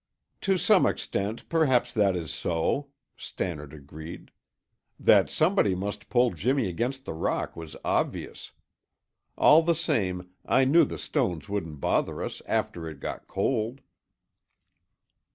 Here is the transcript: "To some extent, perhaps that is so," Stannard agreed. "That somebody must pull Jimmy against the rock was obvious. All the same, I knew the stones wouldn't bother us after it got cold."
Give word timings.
"To 0.41 0.57
some 0.57 0.87
extent, 0.87 1.47
perhaps 1.47 1.93
that 1.93 2.15
is 2.15 2.31
so," 2.33 2.87
Stannard 3.15 3.71
agreed. 3.71 4.31
"That 4.99 5.29
somebody 5.29 5.75
must 5.75 6.09
pull 6.09 6.31
Jimmy 6.31 6.67
against 6.67 7.05
the 7.05 7.13
rock 7.13 7.55
was 7.55 7.75
obvious. 7.85 8.51
All 9.37 9.61
the 9.61 9.75
same, 9.75 10.31
I 10.43 10.65
knew 10.65 10.85
the 10.85 10.97
stones 10.97 11.47
wouldn't 11.49 11.81
bother 11.81 12.23
us 12.23 12.41
after 12.47 12.89
it 12.89 12.99
got 12.99 13.27
cold." 13.27 13.81